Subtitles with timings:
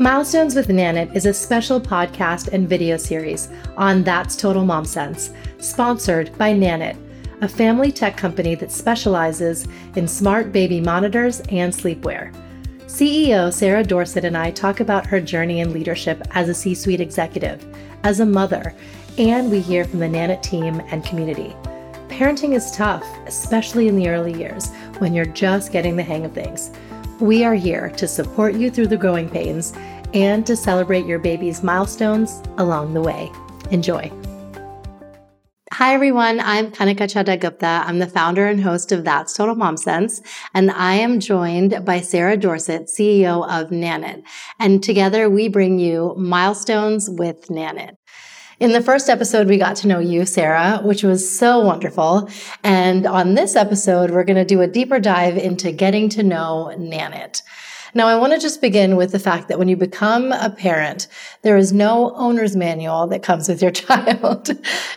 [0.00, 5.30] Milestones with Nanit is a special podcast and video series on That's Total Mom Sense,
[5.58, 6.96] sponsored by Nanit,
[7.42, 12.34] a family tech company that specializes in smart baby monitors and sleepwear.
[12.86, 17.02] CEO Sarah Dorsett and I talk about her journey in leadership as a C suite
[17.02, 17.62] executive,
[18.02, 18.74] as a mother,
[19.18, 21.54] and we hear from the Nanit team and community.
[22.08, 26.32] Parenting is tough, especially in the early years when you're just getting the hang of
[26.32, 26.70] things.
[27.20, 29.74] We are here to support you through the growing pains
[30.14, 33.30] and to celebrate your baby's milestones along the way.
[33.70, 34.10] Enjoy.
[35.74, 36.40] Hi, everyone.
[36.40, 37.84] I'm Kanika Chadda Gupta.
[37.86, 40.22] I'm the founder and host of That's Total Mom Sense,
[40.54, 44.22] and I am joined by Sarah Dorsett, CEO of Nanit.
[44.58, 47.96] And together we bring you Milestones with Nanit.
[48.60, 52.28] In the first episode, we got to know you, Sarah, which was so wonderful.
[52.62, 56.70] And on this episode, we're going to do a deeper dive into getting to know
[56.76, 57.40] Nanit.
[57.94, 61.08] Now, I want to just begin with the fact that when you become a parent,
[61.42, 64.50] there is no owner's manual that comes with your child.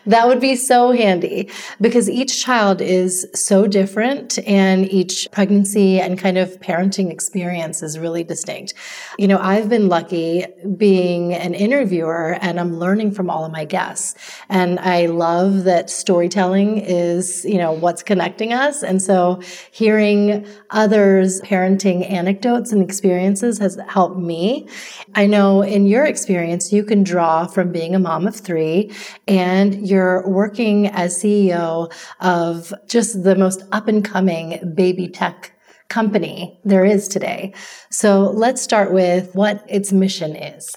[0.05, 1.49] that would be so handy
[1.81, 7.97] because each child is so different and each pregnancy and kind of parenting experience is
[7.97, 8.73] really distinct.
[9.17, 10.45] You know, I've been lucky
[10.77, 14.15] being an interviewer and I'm learning from all of my guests.
[14.49, 18.83] And I love that storytelling is, you know, what's connecting us.
[18.83, 19.41] And so
[19.71, 24.67] hearing others' parenting anecdotes and experiences has helped me.
[25.15, 28.91] I know in your experience, you can draw from being a mom of three
[29.27, 35.53] and you're working as CEO of just the most up and coming baby tech
[35.89, 37.53] company there is today.
[37.91, 40.75] So let's start with what its mission is.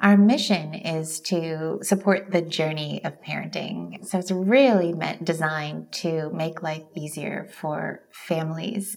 [0.00, 4.06] Our mission is to support the journey of parenting.
[4.06, 8.96] So it's really meant designed to make life easier for families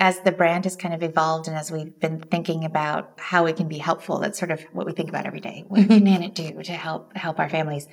[0.00, 3.56] as the brand has kind of evolved and as we've been thinking about how it
[3.56, 5.64] can be helpful, that's sort of what we think about every day.
[5.66, 7.88] What can Nanit do to help help our families?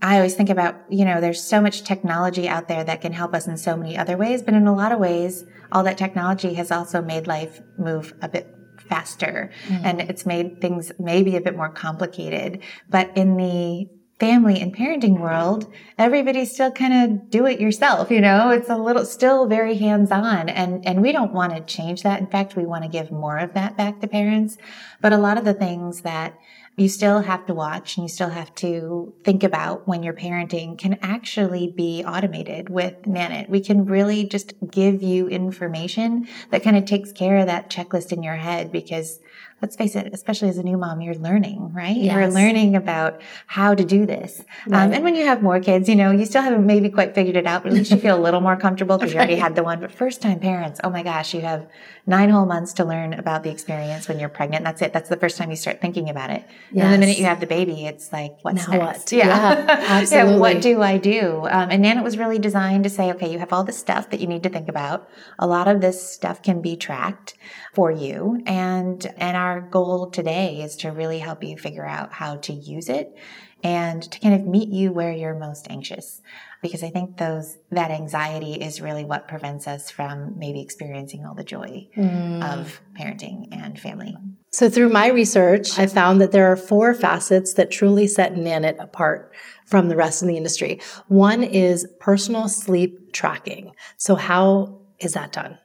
[0.00, 3.34] I always think about, you know, there's so much technology out there that can help
[3.34, 6.54] us in so many other ways, but in a lot of ways, all that technology
[6.54, 8.54] has also made life move a bit
[8.88, 9.84] faster mm-hmm.
[9.84, 12.62] and it's made things maybe a bit more complicated.
[12.88, 13.88] But in the
[14.18, 18.76] family and parenting world, everybody's still kind of do it yourself, you know, it's a
[18.76, 22.20] little still very hands on and, and we don't want to change that.
[22.20, 24.58] In fact, we want to give more of that back to parents.
[25.00, 26.36] But a lot of the things that
[26.78, 30.78] you still have to watch and you still have to think about when you're parenting
[30.78, 33.48] can actually be automated with Nanit.
[33.48, 38.12] We can really just give you information that kind of takes care of that checklist
[38.12, 39.18] in your head because
[39.60, 41.96] let's face it, especially as a new mom, you're learning, right?
[41.96, 42.14] Yes.
[42.14, 44.40] You're learning about how to do this.
[44.66, 44.84] Um, right.
[44.84, 47.36] Um, and when you have more kids, you know, you still haven't maybe quite figured
[47.36, 49.56] it out, but at least you feel a little more comfortable because you already had
[49.56, 49.80] the one.
[49.80, 51.66] But first time parents, oh my gosh, you have
[52.06, 54.64] nine whole months to learn about the experience when you're pregnant.
[54.64, 54.92] That's it.
[54.92, 56.44] That's the first time you start thinking about it.
[56.72, 56.84] Yes.
[56.84, 59.12] And the minute you have the baby, it's like, what's now next?
[59.12, 59.12] What?
[59.12, 60.32] Yeah, yeah absolutely.
[60.32, 61.46] yeah, what do I do?
[61.50, 64.20] Um, and Nanit was really designed to say, okay, you have all this stuff that
[64.20, 65.08] you need to think about.
[65.38, 67.34] A lot of this stuff can be tracked
[67.74, 68.42] for you.
[68.46, 72.88] And, and our goal today is to really help you figure out how to use
[72.88, 73.16] it
[73.62, 76.20] and to kind of meet you where you're most anxious.
[76.62, 81.34] Because I think those, that anxiety is really what prevents us from maybe experiencing all
[81.34, 82.42] the joy mm.
[82.42, 84.16] of parenting and family.
[84.50, 88.76] So through my research, I found that there are four facets that truly set Nanit
[88.82, 89.34] apart
[89.66, 90.80] from the rest of the industry.
[91.08, 93.72] One is personal sleep tracking.
[93.96, 95.58] So how is that done?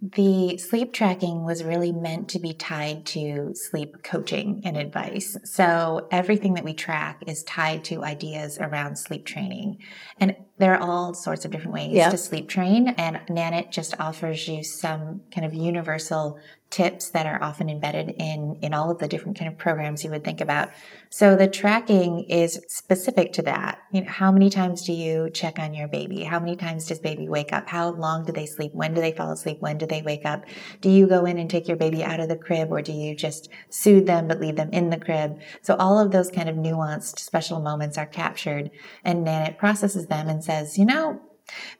[0.00, 5.36] The sleep tracking was really meant to be tied to sleep coaching and advice.
[5.42, 9.78] So everything that we track is tied to ideas around sleep training.
[10.20, 14.46] And there are all sorts of different ways to sleep train and Nanit just offers
[14.48, 16.38] you some kind of universal
[16.70, 20.10] tips that are often embedded in in all of the different kind of programs you
[20.10, 20.68] would think about.
[21.10, 23.78] So the tracking is specific to that.
[23.90, 26.24] You know, how many times do you check on your baby?
[26.24, 27.68] How many times does baby wake up?
[27.68, 28.74] How long do they sleep?
[28.74, 29.58] When do they fall asleep?
[29.60, 30.44] When do they wake up?
[30.82, 33.16] Do you go in and take your baby out of the crib or do you
[33.16, 35.40] just soothe them but leave them in the crib?
[35.62, 38.70] So all of those kind of nuanced special moments are captured
[39.04, 41.20] and Nanit processes them and says, you know,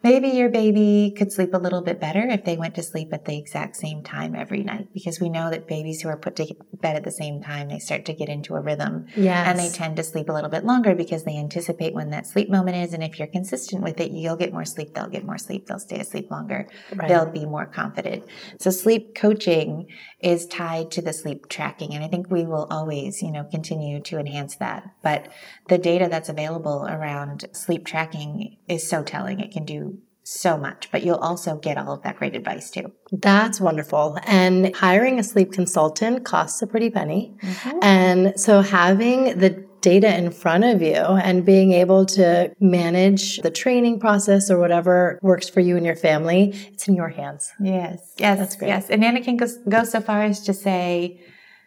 [0.02, 3.24] Maybe your baby could sleep a little bit better if they went to sleep at
[3.24, 6.54] the exact same time every night because we know that babies who are put to
[6.80, 9.06] bed at the same time, they start to get into a rhythm.
[9.16, 9.48] Yes.
[9.48, 12.48] And they tend to sleep a little bit longer because they anticipate when that sleep
[12.50, 12.92] moment is.
[12.92, 14.94] And if you're consistent with it, you'll get more sleep.
[14.94, 15.66] They'll get more sleep.
[15.66, 16.68] They'll stay asleep longer.
[16.94, 17.08] Right.
[17.08, 18.24] They'll be more confident.
[18.60, 19.88] So sleep coaching
[20.20, 21.94] is tied to the sleep tracking.
[21.94, 24.84] And I think we will always, you know, continue to enhance that.
[25.02, 25.28] But
[25.68, 29.40] the data that's available around sleep tracking is so telling.
[29.40, 32.92] It can do so much, but you'll also get all of that great advice too.
[33.10, 34.18] That's wonderful.
[34.24, 37.34] And hiring a sleep consultant costs a pretty penny.
[37.42, 37.78] Mm-hmm.
[37.82, 43.50] And so having the data in front of you and being able to manage the
[43.50, 47.50] training process or whatever works for you and your family, it's in your hands.
[47.58, 48.12] Yes.
[48.18, 48.38] Yes.
[48.38, 48.68] That's great.
[48.68, 48.90] Yes.
[48.90, 51.20] And Nanit can go, go so far as to say,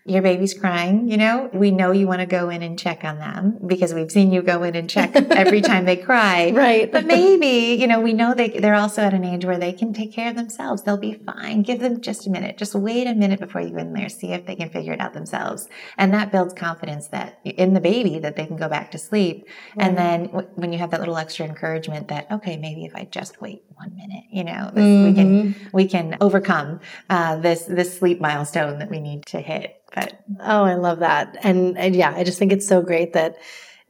[0.05, 3.19] your baby's crying, you know, we know you want to go in and check on
[3.19, 6.51] them because we've seen you go in and check every time they cry.
[6.51, 6.91] Right.
[6.91, 9.93] But maybe, you know, we know they, they're also at an age where they can
[9.93, 10.81] take care of themselves.
[10.81, 11.61] They'll be fine.
[11.61, 12.57] Give them just a minute.
[12.57, 14.09] Just wait a minute before you go in there.
[14.09, 15.69] See if they can figure it out themselves.
[15.97, 19.45] And that builds confidence that in the baby that they can go back to sleep.
[19.71, 19.81] Mm-hmm.
[19.81, 20.25] And then
[20.55, 23.95] when you have that little extra encouragement that, okay, maybe if I just wait one
[23.95, 25.05] minute, you know, this, mm-hmm.
[25.05, 29.80] we can, we can overcome, uh, this, this sleep milestone that we need to hit.
[29.93, 31.37] But oh, I love that.
[31.43, 33.37] And, and yeah, I just think it's so great that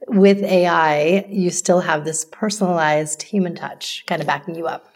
[0.08, 4.88] with AI, you still have this personalized human touch kind of backing you up.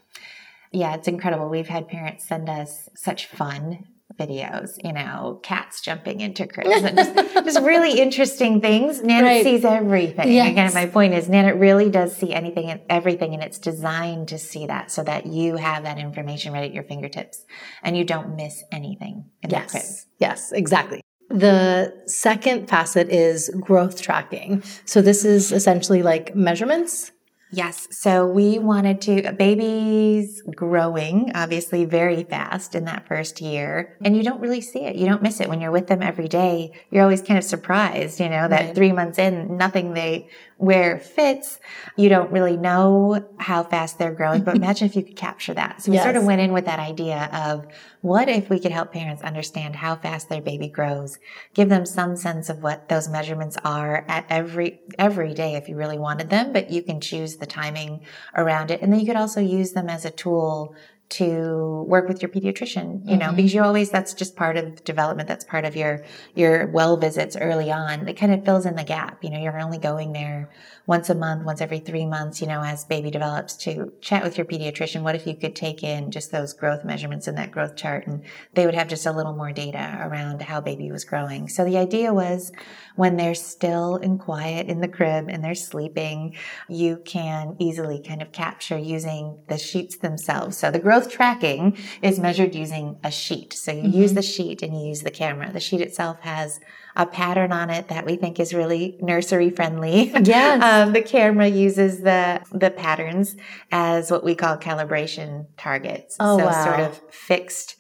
[0.73, 1.49] Yeah, it's incredible.
[1.49, 3.87] We've had parents send us such fun
[4.19, 9.01] videos, you know, cats jumping into cribs and just, just really interesting things.
[9.01, 9.45] Nanit right.
[9.45, 10.33] sees everything.
[10.33, 10.51] Yes.
[10.51, 14.39] Again, my point is Nanit really does see anything and everything and it's designed to
[14.39, 17.45] see that so that you have that information right at your fingertips
[17.83, 19.73] and you don't miss anything in yes.
[19.73, 19.91] the crib.
[20.19, 21.03] Yes, exactly.
[21.29, 24.63] The second facet is growth tracking.
[24.85, 27.11] So this is essentially like measurements
[27.53, 27.87] Yes.
[27.93, 33.97] So we wanted to, babies growing obviously very fast in that first year.
[34.05, 34.97] And you don't really see it.
[34.97, 36.73] You don't miss it when you're with them every day.
[36.91, 38.75] You're always kind of surprised, you know, that right.
[38.75, 41.61] three months in, nothing they wear fits.
[41.97, 45.83] You don't really know how fast they're growing, but imagine if you could capture that.
[45.83, 46.05] So we yes.
[46.05, 47.67] sort of went in with that idea of
[48.01, 51.19] what if we could help parents understand how fast their baby grows,
[51.55, 55.77] give them some sense of what those measurements are at every, every day if you
[55.77, 58.01] really wanted them, but you can choose the timing
[58.35, 58.81] around it.
[58.81, 60.75] And then you could also use them as a tool
[61.09, 63.37] to work with your pediatrician, you know, mm-hmm.
[63.37, 65.29] because you always, that's just part of development.
[65.29, 66.05] That's part of your,
[66.35, 68.09] your well visits early on.
[68.09, 69.23] It kind of fills in the gap.
[69.23, 70.51] You know, you're only going there
[70.87, 74.39] once a month, once every three months, you know, as baby develops to chat with
[74.39, 75.03] your pediatrician.
[75.03, 78.23] What if you could take in just those growth measurements in that growth chart and
[78.55, 81.49] they would have just a little more data around how baby was growing.
[81.49, 82.53] So the idea was
[82.95, 86.37] when they're still and quiet in the crib and they're sleeping,
[86.69, 90.57] you can easily kind of capture using the sheets themselves.
[90.57, 93.53] So the growth tracking is measured using a sheet.
[93.55, 94.01] So you mm-hmm.
[94.01, 95.53] use the sheet and you use the camera.
[95.53, 96.61] The sheet itself has
[96.97, 100.13] a pattern on it that we think is really nursery friendly.
[100.27, 100.63] Yes.
[100.63, 103.37] um, the camera uses the the patterns
[103.71, 106.17] as what we call calibration targets.
[106.19, 106.65] Oh, so wow.
[106.65, 107.77] sort of fixed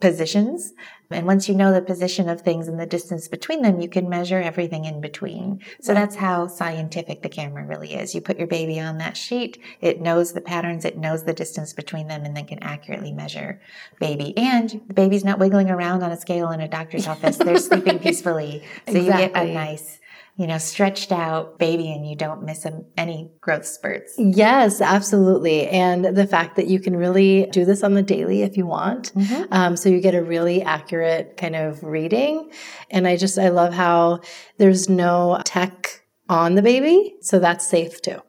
[0.00, 0.72] positions
[1.10, 4.08] and once you know the position of things and the distance between them, you can
[4.08, 5.60] measure everything in between.
[5.80, 8.14] So that's how scientific the camera really is.
[8.14, 11.72] You put your baby on that sheet, it knows the patterns, it knows the distance
[11.72, 13.60] between them, and then can accurately measure
[13.98, 14.36] baby.
[14.36, 17.36] And the baby's not wiggling around on a scale in a doctor's office.
[17.36, 18.62] They're sleeping peacefully.
[18.86, 19.00] So exactly.
[19.00, 19.99] you get a nice
[20.40, 22.66] you know, stretched out baby and you don't miss
[22.96, 24.14] any growth spurts.
[24.16, 25.68] Yes, absolutely.
[25.68, 29.12] And the fact that you can really do this on the daily if you want.
[29.12, 29.52] Mm-hmm.
[29.52, 32.50] Um, so you get a really accurate kind of reading.
[32.88, 34.20] And I just, I love how
[34.56, 37.16] there's no tech on the baby.
[37.20, 38.22] So that's safe too.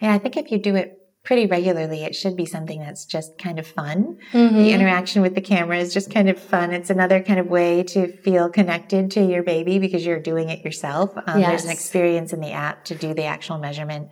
[0.00, 0.95] Yeah, I think if you do it
[1.26, 4.16] pretty regularly, it should be something that's just kind of fun.
[4.32, 4.56] Mm-hmm.
[4.56, 6.72] The interaction with the camera is just kind of fun.
[6.72, 10.64] It's another kind of way to feel connected to your baby because you're doing it
[10.64, 11.12] yourself.
[11.26, 11.48] Um, yes.
[11.48, 14.08] There's an experience in the app to do the actual measurement.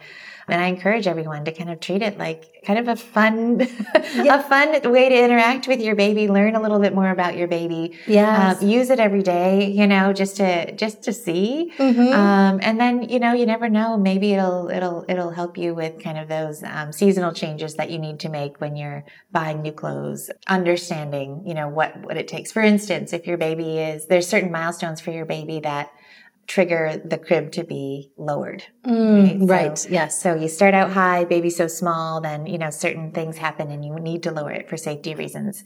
[0.48, 3.60] And I encourage everyone to kind of treat it like kind of a fun,
[4.14, 4.40] yeah.
[4.40, 7.48] a fun way to interact with your baby, learn a little bit more about your
[7.48, 7.98] baby.
[8.06, 8.56] Yeah.
[8.60, 11.72] Um, use it every day, you know, just to, just to see.
[11.78, 12.12] Mm-hmm.
[12.12, 16.02] Um, and then, you know, you never know, maybe it'll, it'll, it'll help you with
[16.02, 19.72] kind of those, um, seasonal changes that you need to make when you're buying new
[19.72, 22.52] clothes, understanding, you know, what, what it takes.
[22.52, 25.90] For instance, if your baby is, there's certain milestones for your baby that,
[26.46, 28.64] trigger the crib to be lowered.
[28.86, 29.78] Mm, right.
[29.78, 30.20] So, yes.
[30.20, 33.84] So you start out high, baby so small, then, you know, certain things happen and
[33.84, 35.64] you need to lower it for safety reasons.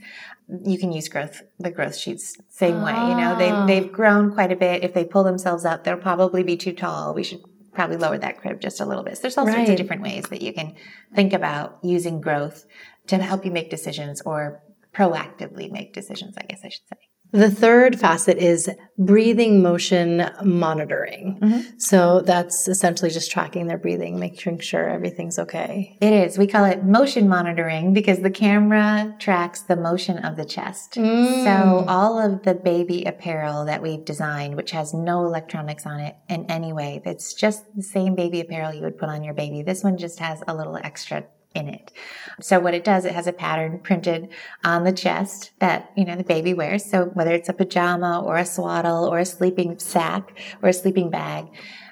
[0.64, 2.92] You can use growth, the growth sheets same way.
[2.92, 3.66] You know, they, ah.
[3.66, 4.84] they've grown quite a bit.
[4.84, 7.14] If they pull themselves up, they'll probably be too tall.
[7.14, 7.42] We should
[7.74, 9.16] probably lower that crib just a little bit.
[9.16, 9.54] So there's all right.
[9.54, 10.74] sorts of different ways that you can
[11.14, 12.66] think about using growth
[13.08, 14.62] to help you make decisions or
[14.94, 17.08] proactively make decisions, I guess I should say.
[17.32, 21.38] The third facet is breathing motion monitoring.
[21.40, 21.78] Mm-hmm.
[21.78, 25.96] So that's essentially just tracking their breathing, making sure everything's okay.
[26.00, 26.38] It is.
[26.38, 30.94] We call it motion monitoring because the camera tracks the motion of the chest.
[30.94, 31.44] Mm.
[31.44, 36.16] So all of the baby apparel that we've designed, which has no electronics on it
[36.28, 39.62] in any way, it's just the same baby apparel you would put on your baby.
[39.62, 41.24] This one just has a little extra
[41.58, 41.92] in it.
[42.40, 44.28] So what it does, it has a pattern printed
[44.64, 46.84] on the chest that, you know, the baby wears.
[46.84, 51.10] So whether it's a pajama or a swaddle or a sleeping sack or a sleeping
[51.10, 51.46] bag,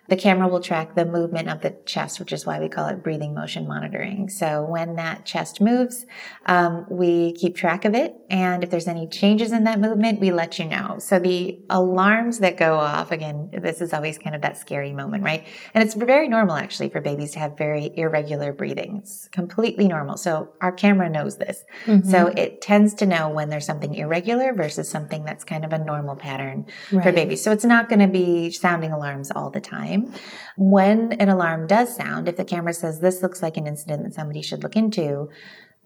[0.08, 3.02] the camera will track the movement of the chest, which is why we call it
[3.02, 4.28] breathing motion monitoring.
[4.28, 6.06] So when that chest moves,
[6.46, 8.14] um, we keep track of it.
[8.30, 10.96] And if there's any changes in that movement, we let you know.
[10.98, 15.24] So the alarms that go off, again, this is always kind of that scary moment,
[15.24, 15.46] right?
[15.74, 18.98] And it's very normal actually for babies to have very irregular breathing.
[18.98, 20.16] It's completely normal.
[20.16, 21.64] So our camera knows this.
[21.86, 22.08] Mm-hmm.
[22.08, 25.78] So it tends to know when there's something irregular versus something that's kind of a
[25.78, 27.02] normal pattern right.
[27.02, 27.42] for babies.
[27.42, 30.14] So it's not going to be sounding alarms all the time time.
[30.56, 34.14] When an alarm does sound, if the camera says this looks like an incident that
[34.14, 35.28] somebody should look into,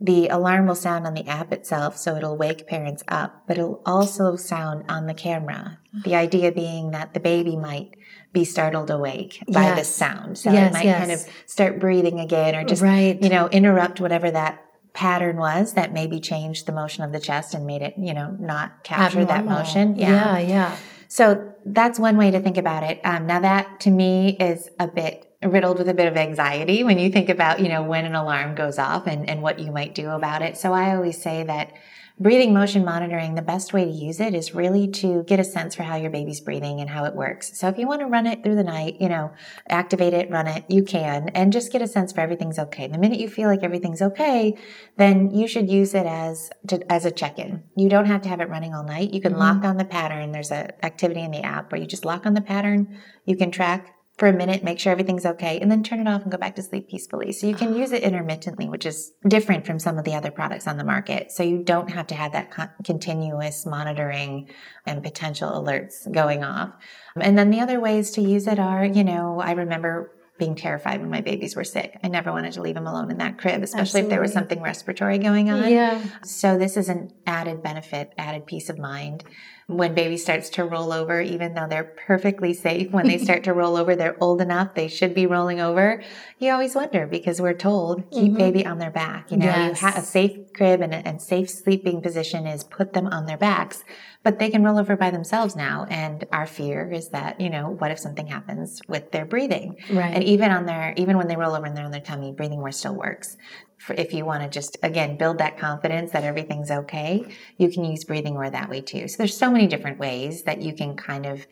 [0.01, 3.83] the alarm will sound on the app itself, so it'll wake parents up, but it'll
[3.85, 5.79] also sound on the camera.
[6.05, 7.97] The idea being that the baby might
[8.33, 9.79] be startled awake by yes.
[9.79, 10.39] the sound.
[10.39, 10.99] So yes, it might yes.
[10.99, 13.21] kind of start breathing again or just, right.
[13.23, 14.65] you know, interrupt whatever that
[14.95, 18.35] pattern was that maybe changed the motion of the chest and made it, you know,
[18.41, 19.27] not capture Abnormal.
[19.27, 19.97] that motion.
[19.97, 20.39] Yeah.
[20.39, 20.77] yeah, yeah.
[21.11, 23.01] So that's one way to think about it.
[23.03, 27.01] Um, now that to me is a bit riddled with a bit of anxiety when
[27.01, 29.93] you think about, you know, when an alarm goes off and, and what you might
[29.93, 30.57] do about it.
[30.57, 31.73] So I always say that
[32.21, 35.75] breathing motion monitoring, the best way to use it is really to get a sense
[35.75, 37.59] for how your baby's breathing and how it works.
[37.59, 39.33] So if you want to run it through the night, you know,
[39.71, 42.87] activate it, run it, you can, and just get a sense for everything's okay.
[42.89, 44.59] The minute you feel like everything's okay,
[44.99, 47.63] then you should use it as to, as a check-in.
[47.75, 49.15] You don't have to have it running all night.
[49.15, 49.41] You can mm-hmm.
[49.41, 50.33] lock on the pattern.
[50.33, 52.99] There's an activity in the app where you just lock on the pattern.
[53.25, 56.23] You can track for a minute, make sure everything's okay, and then turn it off
[56.23, 57.33] and go back to sleep peacefully.
[57.33, 60.67] So you can use it intermittently, which is different from some of the other products
[60.67, 61.33] on the market.
[61.33, 64.51] So you don't have to have that con- continuous monitoring
[64.85, 66.75] and potential alerts going off.
[67.19, 71.01] And then the other ways to use it are, you know, I remember being terrified
[71.01, 71.99] when my babies were sick.
[72.03, 74.07] I never wanted to leave them alone in that crib, especially Absolutely.
[74.07, 75.71] if there was something respiratory going on.
[75.71, 76.03] Yeah.
[76.25, 79.25] So this is an added benefit, added peace of mind
[79.71, 83.53] when baby starts to roll over, even though they're perfectly safe, when they start to
[83.53, 86.03] roll over, they're old enough, they should be rolling over.
[86.39, 88.37] You always wonder because we're told keep mm-hmm.
[88.37, 89.31] baby on their back.
[89.31, 89.81] You know, yes.
[89.81, 93.27] you have a safe crib and a and safe sleeping position is put them on
[93.27, 93.85] their backs,
[94.23, 95.87] but they can roll over by themselves now.
[95.89, 99.77] And our fear is that, you know, what if something happens with their breathing?
[99.91, 100.15] Right.
[100.15, 102.61] And even on their, even when they roll over and they're on their tummy, breathing
[102.61, 103.37] wear still works
[103.81, 107.25] for if you want to just again build that confidence that everything's okay
[107.57, 110.61] you can use breathing wear that way too so there's so many different ways that
[110.61, 111.47] you can kind of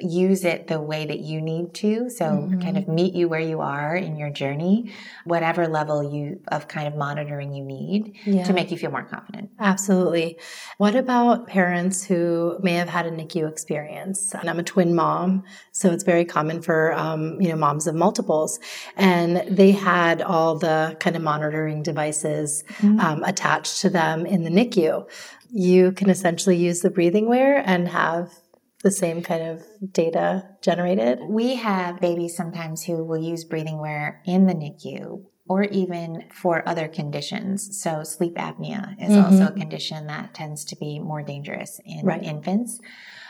[0.00, 2.10] use it the way that you need to.
[2.10, 2.60] So mm-hmm.
[2.60, 4.92] kind of meet you where you are in your journey,
[5.24, 8.42] whatever level you of kind of monitoring you need yeah.
[8.44, 9.50] to make you feel more confident.
[9.60, 10.38] Absolutely.
[10.78, 14.34] What about parents who may have had a NICU experience?
[14.34, 17.94] And I'm a twin mom, so it's very common for um, you know moms of
[17.94, 18.58] multiples,
[18.96, 22.98] and they had all the kind of monitoring devices mm-hmm.
[23.00, 25.08] um, attached to them in the NICU.
[25.50, 28.32] You can essentially use the breathing wear and have
[28.84, 31.18] the same kind of data generated?
[31.26, 36.66] We have babies sometimes who will use breathing wear in the NICU or even for
[36.68, 37.80] other conditions.
[37.82, 39.24] So sleep apnea is mm-hmm.
[39.24, 42.22] also a condition that tends to be more dangerous in right.
[42.22, 42.78] infants.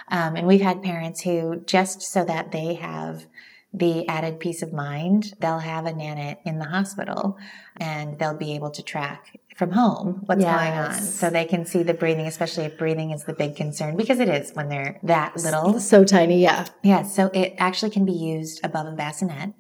[0.09, 3.25] Um, and we've had parents who just so that they have
[3.75, 7.37] the added peace of mind, they'll have a nanit in the hospital
[7.79, 10.57] and they'll be able to track from home what's yes.
[10.57, 10.95] going on.
[10.95, 14.29] So they can see the breathing especially if breathing is the big concern because it
[14.29, 15.81] is when they're that little.
[15.81, 16.67] so tiny yeah.
[16.83, 19.55] Yeah so it actually can be used above a bassinet.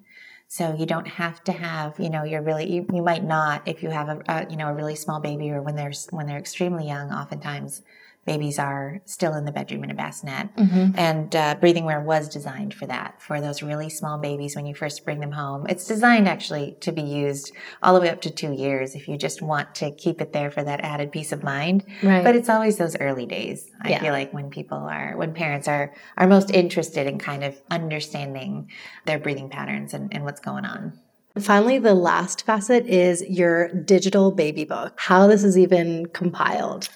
[0.47, 3.83] So you don't have to have you know you're really you, you might not if
[3.83, 6.39] you have a, a you know a really small baby or when they're when they're
[6.39, 7.83] extremely young oftentimes
[8.25, 10.55] babies are still in the bedroom in a bassinet.
[10.57, 10.99] Mm-hmm.
[10.99, 14.75] And uh, breathing wear was designed for that, for those really small babies when you
[14.75, 15.67] first bring them home.
[15.69, 17.53] It's designed actually to be used
[17.83, 20.51] all the way up to two years if you just want to keep it there
[20.51, 21.85] for that added peace of mind.
[22.03, 22.25] Right.
[22.25, 23.71] But it's always those early days.
[23.83, 24.01] I yeah.
[24.01, 28.71] feel like when people are, when parents are, are most interested in kind of understanding
[29.05, 30.99] their breathing patterns and, and what's going on.
[31.41, 36.89] Finally, the last facet is your digital baby book, how this is even compiled.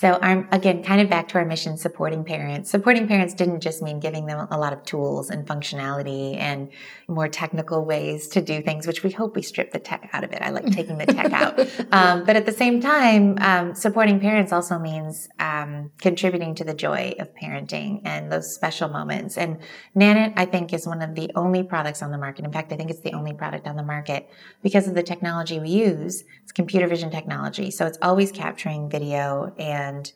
[0.00, 2.70] So I'm again kind of back to our mission supporting parents.
[2.70, 6.70] Supporting parents didn't just mean giving them a lot of tools and functionality and
[7.06, 10.32] more technical ways to do things, which we hope we strip the tech out of
[10.32, 10.40] it.
[10.40, 11.60] I like taking the tech out.
[11.92, 16.72] Um, but at the same time, um, supporting parents also means um, contributing to the
[16.72, 19.36] joy of parenting and those special moments.
[19.36, 19.58] And
[19.94, 22.46] Nanit, I think, is one of the only products on the market.
[22.46, 24.30] In fact, I think it's the only product on the market
[24.62, 26.24] because of the technology we use.
[26.42, 27.70] It's computer vision technology.
[27.70, 30.12] So it's always capturing video and and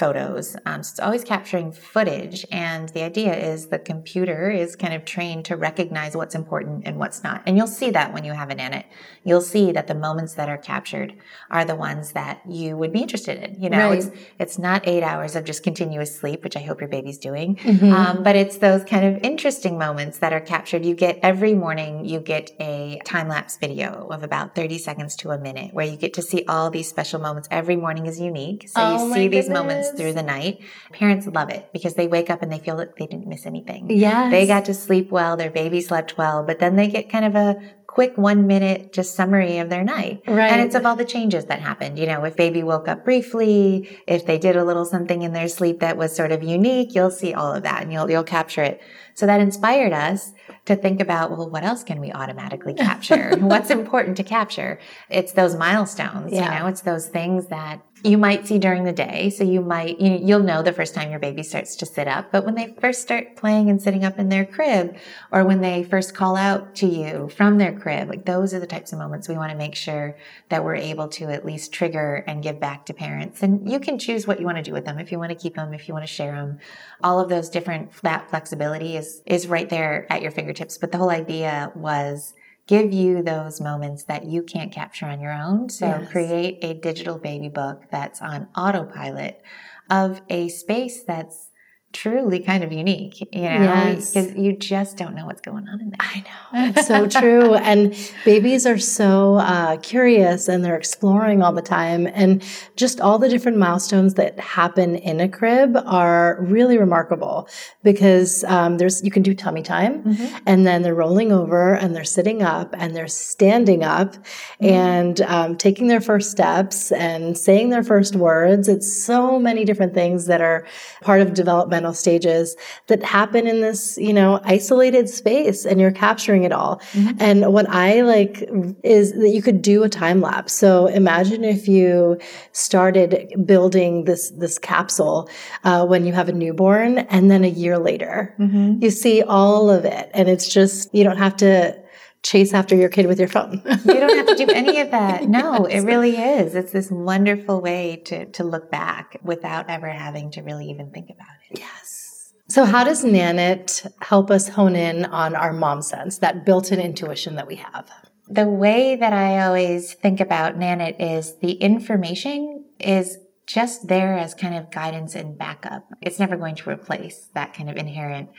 [0.00, 0.56] photos.
[0.64, 2.46] Um, so it's always capturing footage.
[2.50, 6.98] And the idea is the computer is kind of trained to recognize what's important and
[6.98, 7.42] what's not.
[7.46, 8.84] And you'll see that when you have an Nanit.
[9.24, 11.14] You'll see that the moments that are captured
[11.50, 13.62] are the ones that you would be interested in.
[13.62, 13.98] You know, right.
[13.98, 17.56] it's, it's not eight hours of just continuous sleep, which I hope your baby's doing.
[17.56, 17.92] Mm-hmm.
[17.92, 20.84] Um, but it's those kind of interesting moments that are captured.
[20.84, 25.30] You get every morning, you get a time lapse video of about 30 seconds to
[25.30, 27.48] a minute where you get to see all these special moments.
[27.50, 28.68] Every morning is unique.
[28.68, 30.60] So oh you see these moments through the night.
[30.92, 33.90] Parents love it because they wake up and they feel like they didn't miss anything.
[33.90, 34.30] Yeah.
[34.30, 35.36] They got to sleep well.
[35.36, 37.56] Their baby slept well, but then they get kind of a
[37.90, 40.22] quick one minute just summary of their night.
[40.28, 40.52] Right.
[40.52, 41.98] And it's of all the changes that happened.
[41.98, 45.48] You know, if baby woke up briefly, if they did a little something in their
[45.48, 48.62] sleep that was sort of unique, you'll see all of that and you'll, you'll capture
[48.62, 48.80] it.
[49.14, 50.32] So that inspired us
[50.66, 53.36] to think about, well, what else can we automatically capture?
[53.38, 54.78] What's important to capture?
[55.08, 56.44] It's those milestones, yeah.
[56.44, 59.30] you know, it's those things that you might see during the day.
[59.30, 62.32] So you might, you, you'll know the first time your baby starts to sit up.
[62.32, 64.96] But when they first start playing and sitting up in their crib,
[65.32, 68.66] or when they first call out to you from their crib, like those are the
[68.66, 70.16] types of moments we want to make sure
[70.48, 73.42] that we're able to at least trigger and give back to parents.
[73.42, 74.98] And you can choose what you want to do with them.
[74.98, 76.58] If you want to keep them, if you want to share them,
[77.02, 80.78] all of those different, that flexibility is, is right there at your fingertips.
[80.78, 82.34] But the whole idea was,
[82.70, 85.68] give you those moments that you can't capture on your own.
[85.68, 86.08] So yes.
[86.08, 89.42] create a digital baby book that's on autopilot
[89.90, 91.49] of a space that's
[91.92, 94.36] truly kind of unique, you know, because yes.
[94.36, 95.96] you just don't know what's going on in there.
[95.98, 96.70] I know.
[96.70, 97.54] It's so true.
[97.70, 97.94] And
[98.24, 102.06] babies are so uh, curious and they're exploring all the time.
[102.06, 102.44] And
[102.74, 107.48] just all the different milestones that happen in a crib are really remarkable
[107.82, 110.36] because um, there's, you can do tummy time mm-hmm.
[110.46, 114.66] and then they're rolling over and they're sitting up and they're standing up mm-hmm.
[114.66, 118.68] and um, taking their first steps and saying their first words.
[118.68, 120.66] It's so many different things that are
[121.02, 122.56] part of development developmental stages
[122.86, 126.80] that happen in this, you know, isolated space and you're capturing it all.
[126.92, 127.16] Mm-hmm.
[127.20, 128.48] And what I like
[128.82, 130.52] is that you could do a time lapse.
[130.52, 132.18] So imagine if you
[132.52, 135.28] started building this, this capsule,
[135.64, 138.82] uh, when you have a newborn and then a year later, mm-hmm.
[138.82, 140.10] you see all of it.
[140.14, 141.79] And it's just, you don't have to,
[142.22, 143.62] chase after your kid with your phone.
[143.64, 145.28] you don't have to do any of that.
[145.28, 145.82] No, yes.
[145.82, 146.54] it really is.
[146.54, 151.10] It's this wonderful way to, to look back without ever having to really even think
[151.10, 151.58] about it.
[151.58, 152.32] Yes.
[152.48, 156.80] So, how does Nanit help us hone in on our mom sense, that built in
[156.80, 157.88] intuition that we have?
[158.28, 164.34] The way that I always think about Nanit is the information is just there as
[164.34, 165.88] kind of guidance and backup.
[166.00, 168.30] It's never going to replace that kind of inherent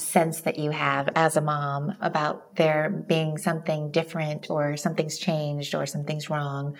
[0.00, 5.74] sense that you have as a mom about there being something different or something's changed
[5.74, 6.76] or something's wrong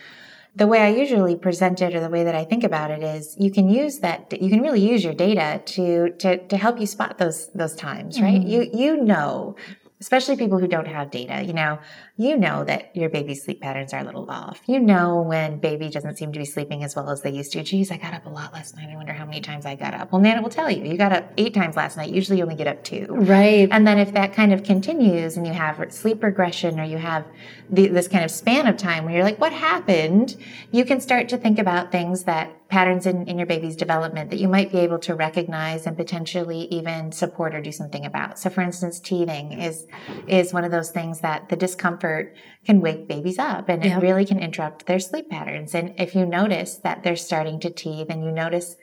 [0.57, 3.37] the way I usually present it or the way that I think about it is
[3.39, 6.87] you can use that you can really use your data to to to help you
[6.87, 8.41] spot those those times, right?
[8.41, 8.49] Mm-hmm.
[8.49, 9.57] You you know
[10.01, 11.79] especially people who don't have data, you know,
[12.17, 14.61] you know that your baby's sleep patterns are a little off.
[14.67, 17.63] You know when baby doesn't seem to be sleeping as well as they used to.
[17.63, 18.89] Geez, I got up a lot last night.
[18.91, 20.11] I wonder how many times I got up.
[20.11, 22.11] Well, Nanit will tell you, you got up eight times last night.
[22.11, 23.07] Usually you only get up two.
[23.11, 23.69] Right.
[23.71, 27.27] And then if that kind of continues and you have sleep regression or you have
[27.69, 30.37] the, this kind of span of time where you're like, what happened?
[30.71, 34.39] You can start to think about things that patterns in, in your baby's development that
[34.39, 38.39] you might be able to recognize and potentially even support or do something about.
[38.39, 39.87] So for instance, teething is,
[40.29, 44.25] is one of those things that the discomfort can wake babies up and it really
[44.25, 45.75] can interrupt their sleep patterns.
[45.75, 48.77] And if you notice that they're starting to teeth and you notice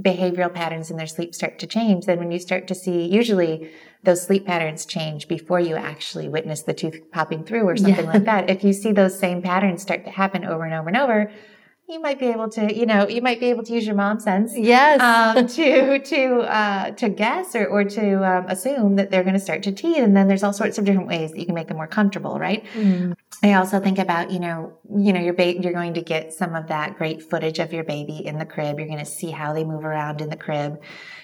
[0.00, 3.70] behavioral patterns in their sleep start to change, then when you start to see, usually
[4.04, 8.12] those sleep patterns change before you actually witness the tooth popping through or something yeah.
[8.12, 8.50] like that.
[8.50, 11.32] If you see those same patterns start to happen over and over and over,
[11.92, 14.18] you might be able to, you know, you might be able to use your mom
[14.18, 19.22] sense, yes, um, to to uh, to guess or or to um, assume that they're
[19.22, 21.46] going to start to teeth, and then there's all sorts of different ways that you
[21.46, 22.64] can make them more comfortable, right?
[22.74, 23.14] Mm.
[23.44, 26.54] I also think about, you know, you know, your baby, you're going to get some
[26.54, 28.78] of that great footage of your baby in the crib.
[28.78, 30.80] You're going to see how they move around in the crib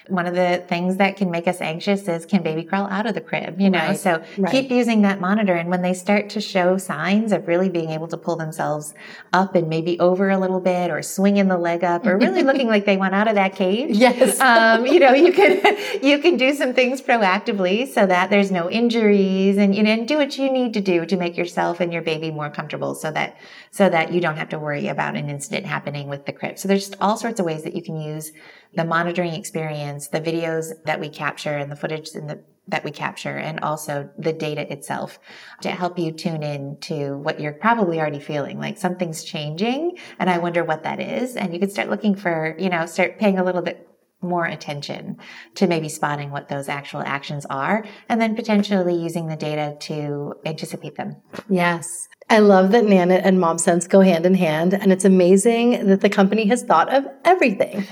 [0.09, 3.13] one of the things that can make us anxious is can baby crawl out of
[3.13, 3.79] the crib, you know?
[3.79, 3.97] Right.
[3.97, 4.51] So right.
[4.51, 5.53] keep using that monitor.
[5.53, 8.93] And when they start to show signs of really being able to pull themselves
[9.33, 12.67] up and maybe over a little bit or swinging the leg up or really looking
[12.67, 13.97] like they want out of that cage.
[14.09, 14.39] Yes.
[14.39, 18.69] Um, you know, you can, you can do some things proactively so that there's no
[18.69, 21.91] injuries and, you know, and do what you need to do to make yourself and
[21.91, 23.37] your baby more comfortable so that,
[23.71, 26.57] so that you don't have to worry about an incident happening with the crib.
[26.57, 28.31] So there's just all sorts of ways that you can use
[28.73, 32.91] the monitoring experience, the videos that we capture and the footage in the that we
[32.91, 35.19] capture and also the data itself
[35.61, 40.29] to help you tune in to what you're probably already feeling like something's changing and
[40.29, 41.35] I wonder what that is.
[41.35, 43.87] And you can start looking for, you know, start paying a little bit
[44.21, 45.17] more attention
[45.55, 50.35] to maybe spotting what those actual actions are and then potentially using the data to
[50.45, 51.15] anticipate them.
[51.49, 52.07] Yes.
[52.31, 56.01] I love that Nanit and Mom Sense go hand in hand, and it's amazing that
[56.01, 57.85] the company has thought of everything.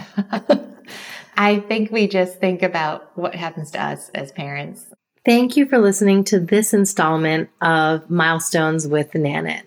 [1.37, 4.85] I think we just think about what happens to us as parents.
[5.25, 9.63] Thank you for listening to this installment of Milestones with Nanit.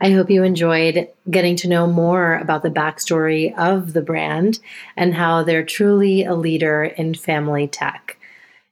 [0.00, 4.60] I hope you enjoyed getting to know more about the backstory of the brand
[4.96, 8.18] and how they're truly a leader in family tech.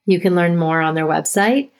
[0.05, 1.71] You can learn more on their website,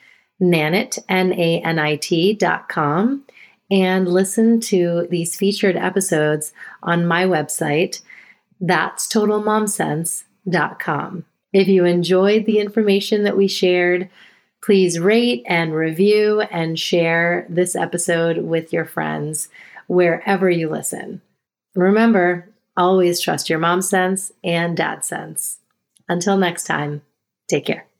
[0.41, 3.23] nanit, N-A-N-I-T dot com,
[3.71, 8.01] and listen to these featured episodes on my website,
[8.59, 11.25] that's totalmomsense.com.
[11.53, 14.09] if you enjoyed the information that we shared,
[14.63, 19.49] please rate and review and share this episode with your friends
[19.87, 21.21] wherever you listen.
[21.75, 25.59] Remember, always trust your mom sense and dad sense.
[26.07, 27.01] Until next time,
[27.49, 27.92] take care.